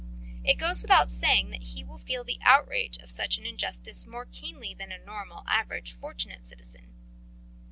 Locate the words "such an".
3.11-3.45